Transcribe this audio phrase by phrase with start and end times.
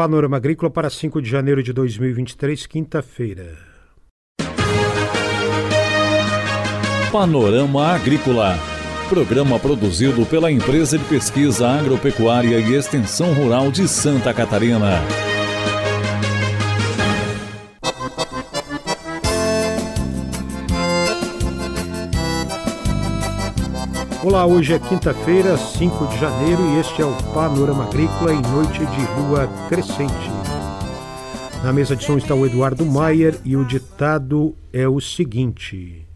[0.00, 3.58] Panorama Agrícola para 5 de janeiro de 2023, quinta-feira.
[7.12, 8.58] Panorama Agrícola.
[9.10, 15.02] Programa produzido pela Empresa de Pesquisa Agropecuária e Extensão Rural de Santa Catarina.
[24.22, 28.78] Olá, hoje é quinta-feira, 5 de janeiro, e este é o Panorama Agrícola em noite
[28.78, 30.30] de lua crescente.
[31.64, 36.06] Na mesa de som está o Eduardo Maier e o ditado é o seguinte: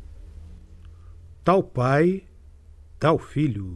[1.42, 2.24] Tal pai,
[3.00, 3.74] tal filho.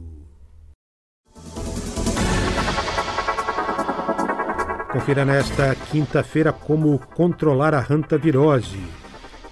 [4.93, 8.79] Confira nesta quinta-feira como controlar a hantavirose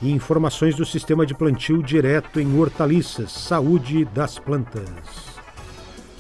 [0.03, 5.37] e informações do sistema de plantio direto em hortaliças, saúde das plantas.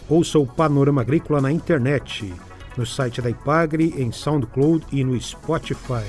[0.08, 2.32] Ouça o Panorama Agrícola na internet,
[2.76, 6.06] no site da Ipagre, em SoundCloud e no Spotify.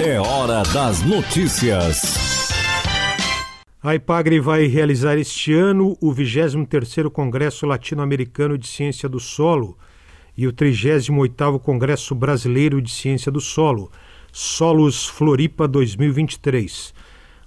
[0.00, 2.18] É hora das notícias.
[3.82, 9.78] A IPAGRE vai realizar este ano o 23º Congresso Latino-Americano de Ciência do Solo
[10.36, 13.90] e o 38º Congresso Brasileiro de Ciência do Solo,
[14.32, 16.92] Solos Floripa 2023.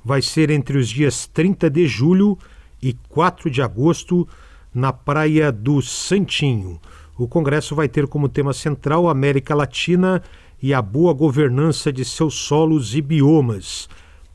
[0.04, 2.38] Vai ser entre os dias 30 de julho
[2.82, 4.28] e 4 de agosto
[4.74, 6.80] na Praia do Santinho.
[7.18, 10.24] O congresso vai ter como tema central a América Latina
[10.62, 13.88] e a boa governança de seus solos e biomas,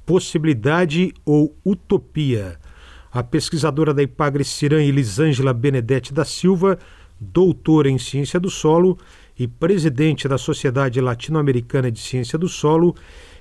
[0.04, 2.58] possibilidade ou utopia.
[3.12, 6.78] A pesquisadora da Ipagre Ciran Elisângela Benedetti da Silva
[7.18, 8.98] doutor em Ciência do Solo
[9.38, 12.94] e presidente da Sociedade Latino-Americana de Ciência do Solo,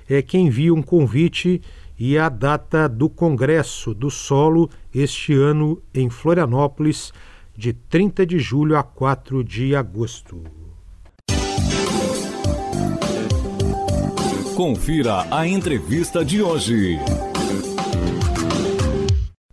[0.08, 1.60] é quem envia um convite
[1.98, 7.12] e a data do Congresso do Solo este ano em Florianópolis,
[7.56, 10.42] de 30 de julho a 4 de agosto.
[14.54, 16.98] Confira a entrevista de hoje.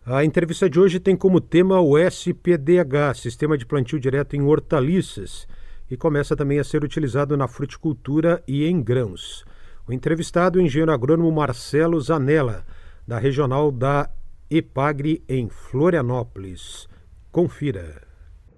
[0.06, 5.48] A entrevista de hoje tem como tema o SPDH, Sistema de Plantio Direto em Hortaliças,
[5.90, 9.46] e começa também a ser utilizado na fruticultura e em grãos.
[9.86, 12.66] O entrevistado o engenheiro agrônomo Marcelo Zanella,
[13.06, 14.10] da regional da
[14.50, 16.88] EPAGRE em Florianópolis.
[17.34, 18.02] Confira.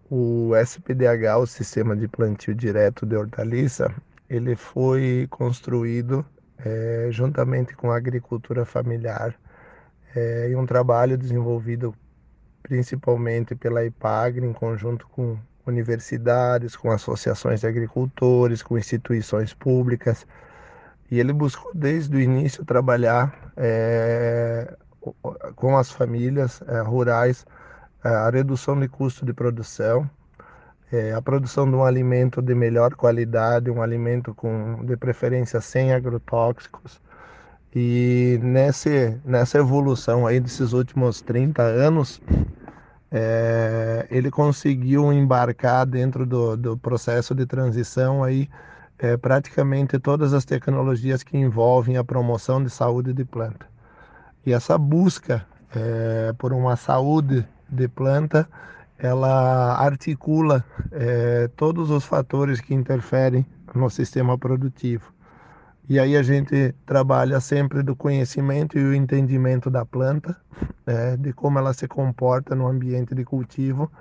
[0.08, 3.92] O SPDH, o Sistema de Plantio Direto de Hortaliça,
[4.30, 6.24] ele foi construído
[6.60, 9.36] é, juntamente com a agricultura familiar
[10.16, 11.96] é, e um trabalho desenvolvido
[12.62, 20.28] principalmente pela IPAGRE, em conjunto com universidades, com associações de agricultores, com instituições públicas.
[21.10, 24.76] E ele buscou desde o início trabalhar é,
[25.56, 27.46] com as famílias é, rurais
[28.04, 30.10] é, a redução de custo de produção,
[30.92, 35.94] é, a produção de um alimento de melhor qualidade, um alimento com de preferência sem
[35.94, 37.02] agrotóxicos,
[37.76, 42.22] e nesse, nessa evolução aí desses últimos 30 anos,
[43.12, 48.50] é, ele conseguiu embarcar dentro do, do processo de transição aí
[48.98, 53.68] é, praticamente todas as tecnologias que envolvem a promoção de saúde de planta.
[54.46, 55.46] E essa busca
[55.76, 58.48] é, por uma saúde de planta,
[58.98, 65.14] ela articula é, todos os fatores que interferem no sistema produtivo.
[65.88, 70.36] E aí a gente trabalha sempre do conhecimento e o entendimento da planta,
[70.86, 73.92] né, de como ela se comporta no ambiente de cultivo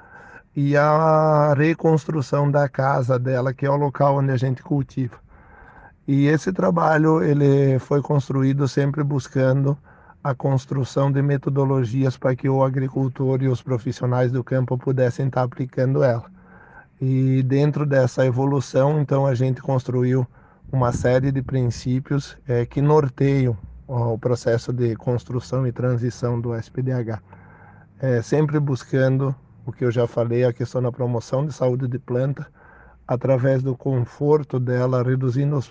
[0.57, 5.17] e a reconstrução da casa dela, que é o local onde a gente cultiva.
[6.07, 9.77] E esse trabalho ele foi construído sempre buscando
[10.23, 15.43] a construção de metodologias para que o agricultor e os profissionais do campo pudessem estar
[15.43, 16.25] aplicando ela.
[17.01, 20.27] E dentro dessa evolução, então a gente construiu
[20.73, 27.21] uma série de princípios é, que norteiam o processo de construção e transição do SPDH.
[28.01, 29.35] É, sempre buscando
[29.67, 32.47] o que eu já falei, a questão da promoção de saúde de planta,
[33.07, 35.71] através do conforto dela, reduzindo os,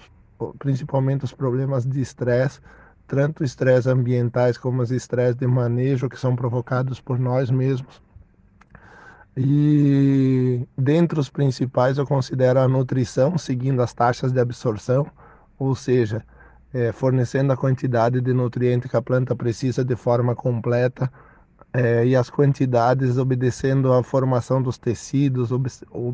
[0.60, 2.60] principalmente os problemas de estresse,
[3.08, 8.02] tanto estresse ambientais como os estresse de manejo que são provocados por nós mesmos.
[9.36, 15.08] E dentre os principais eu considero a nutrição, seguindo as taxas de absorção,
[15.58, 16.24] ou seja,
[16.74, 21.12] é, fornecendo a quantidade de nutriente que a planta precisa de forma completa
[21.74, 25.50] é, e as quantidades obedecendo à formação dos tecidos,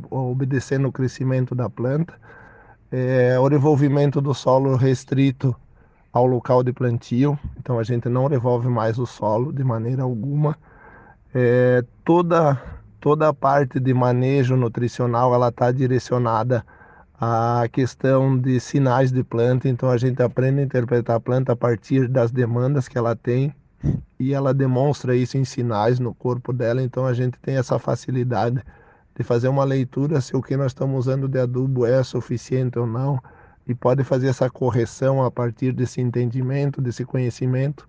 [0.10, 2.14] obedecendo o crescimento da planta,
[2.92, 5.56] é, o revolvimento do solo restrito
[6.12, 10.58] ao local de plantio, então a gente não revolve mais o solo de maneira alguma.
[11.34, 12.60] É, toda
[13.00, 16.66] toda a parte de manejo nutricional ela está direcionada
[17.20, 21.56] à questão de sinais de planta, então a gente aprende a interpretar a planta a
[21.56, 23.54] partir das demandas que ela tem
[24.20, 28.62] e ela demonstra isso em sinais no corpo dela, então a gente tem essa facilidade
[29.16, 32.86] de fazer uma leitura se o que nós estamos usando de adubo é suficiente ou
[32.86, 33.20] não
[33.68, 37.88] e pode fazer essa correção a partir desse entendimento, desse conhecimento.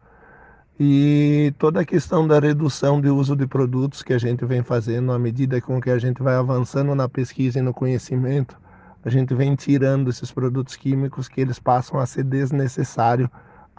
[0.79, 5.13] E toda a questão da redução de uso de produtos que a gente vem fazendo
[5.13, 8.59] à medida com que a gente vai avançando na pesquisa e no conhecimento,
[9.05, 13.29] a gente vem tirando esses produtos químicos que eles passam a ser desnecessários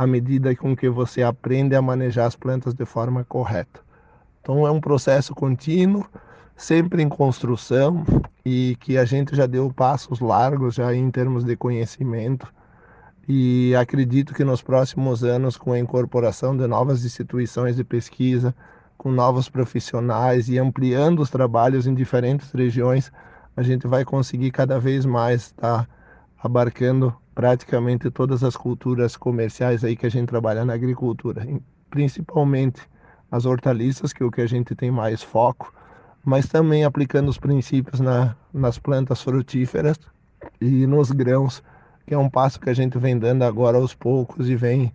[0.01, 3.81] à medida com que você aprende a manejar as plantas de forma correta.
[4.41, 6.03] Então é um processo contínuo,
[6.55, 8.03] sempre em construção
[8.43, 12.51] e que a gente já deu passos largos já em termos de conhecimento
[13.29, 18.55] e acredito que nos próximos anos com a incorporação de novas instituições de pesquisa,
[18.97, 23.11] com novos profissionais e ampliando os trabalhos em diferentes regiões,
[23.55, 25.87] a gente vai conseguir cada vez mais estar tá
[26.41, 31.43] abarcando praticamente todas as culturas comerciais aí que a gente trabalha na agricultura,
[31.89, 32.83] principalmente
[33.31, 35.73] as hortaliças, que é o que a gente tem mais foco,
[36.23, 39.97] mas também aplicando os princípios na, nas plantas frutíferas
[40.61, 41.63] e nos grãos,
[42.05, 44.93] que é um passo que a gente vem dando agora aos poucos e vem,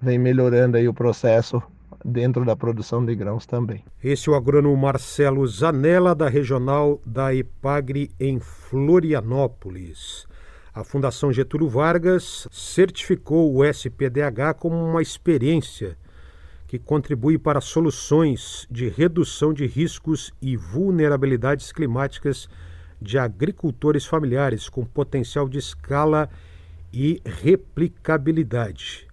[0.00, 1.60] vem melhorando aí o processo
[2.04, 3.84] dentro da produção de grãos também.
[4.04, 10.27] Esse é o agrônomo Marcelo Zanella, da regional da Epagre em Florianópolis.
[10.78, 15.98] A Fundação Getúlio Vargas certificou o SPDH como uma experiência
[16.68, 22.48] que contribui para soluções de redução de riscos e vulnerabilidades climáticas
[23.02, 26.30] de agricultores familiares com potencial de escala
[26.92, 29.08] e replicabilidade.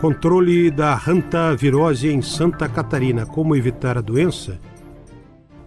[0.00, 3.24] Controle da hantavirose em Santa Catarina.
[3.24, 4.58] Como evitar a doença?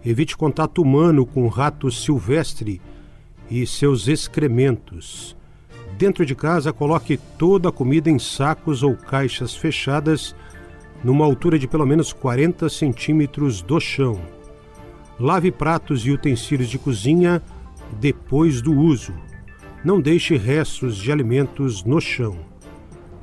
[0.04, 2.82] Evite contato humano com rato silvestre
[3.50, 5.36] e seus excrementos.
[5.98, 10.34] Dentro de casa, coloque toda a comida em sacos ou caixas fechadas,
[11.02, 14.20] numa altura de pelo menos 40 centímetros do chão.
[15.18, 17.42] Lave pratos e utensílios de cozinha
[17.98, 19.12] depois do uso.
[19.84, 22.38] Não deixe restos de alimentos no chão.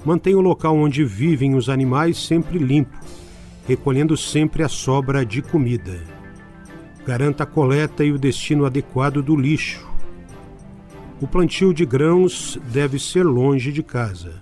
[0.06, 2.98] Mantenha o local onde vivem os animais sempre limpo,
[3.68, 6.00] recolhendo sempre a sobra de comida.
[7.06, 9.88] Garanta a coleta e o destino adequado do lixo.
[11.20, 14.36] O plantio de grãos deve ser longe de casa.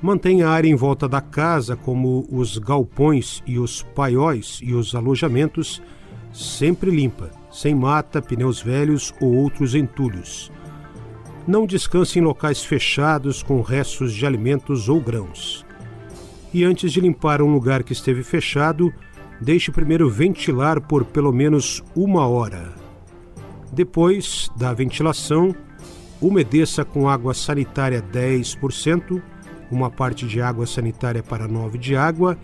[0.00, 4.94] Mantenha a área em volta da casa, como os galpões e os paióis e os
[4.94, 5.82] alojamentos,
[6.32, 10.52] sempre limpa, sem mata, pneus velhos ou outros entulhos.
[11.48, 15.66] Não descanse em locais fechados com restos de alimentos ou grãos.
[16.52, 18.92] E antes de limpar um lugar que esteve fechado,
[19.40, 22.72] deixe primeiro ventilar por pelo menos uma hora.
[23.72, 25.52] Depois da ventilação,
[26.24, 29.20] Umedeça com água sanitária 10%,
[29.70, 32.38] uma parte de água sanitária para 9 de água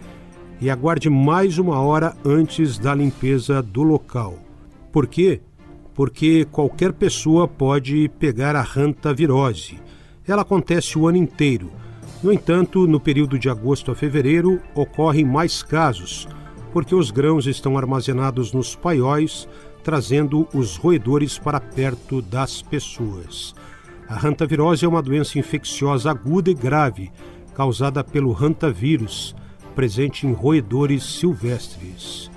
[0.60, 4.38] e aguarde mais uma hora antes da limpeza do local.
[4.92, 5.40] Por quê?
[5.94, 9.78] Porque qualquer pessoa pode pegar a hantavirose.
[10.28, 11.70] Ela acontece o ano inteiro.
[12.22, 16.28] No entanto, no período de agosto a fevereiro ocorrem mais casos,
[16.70, 19.48] porque os grãos estão armazenados nos paióis,
[19.82, 23.54] trazendo os roedores para perto das pessoas.
[24.08, 27.10] A hantavirose é uma doença infecciosa aguda e grave,
[27.54, 29.34] causada pelo hantavírus,
[29.74, 32.30] presente em roedores silvestres.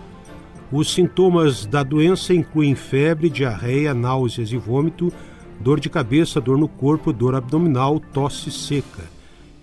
[0.72, 5.12] Os sintomas da doença incluem febre, diarreia, náuseas e vômito,
[5.60, 9.04] dor de cabeça, dor no corpo, dor abdominal, tosse seca.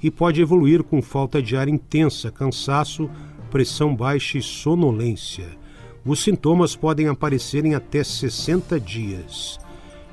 [0.02, 3.10] E pode evoluir com falta de ar intensa, cansaço,
[3.50, 5.59] pressão baixa e sonolência.
[6.04, 9.58] Os sintomas podem aparecer em até 60 dias.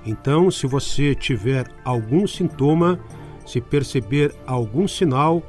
[0.06, 3.00] Então, se você tiver algum sintoma,
[3.46, 5.42] se perceber algum sinal,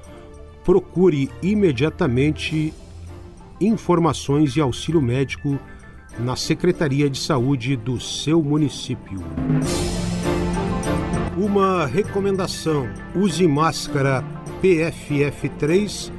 [0.64, 2.72] procure imediatamente
[3.60, 5.58] informações e auxílio médico
[6.20, 9.20] na Secretaria de Saúde do seu município.
[11.36, 14.24] Uma recomendação: use máscara
[14.62, 16.12] PFF3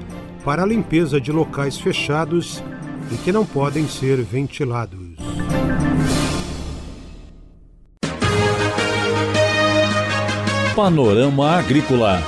[0.44, 2.62] para limpeza de locais fechados
[3.12, 5.18] e que não podem ser ventilados.
[10.76, 12.22] Panorama Agrícola.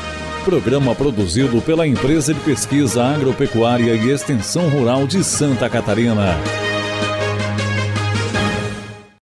[0.43, 6.35] Programa produzido pela Empresa de Pesquisa Agropecuária e Extensão Rural de Santa Catarina.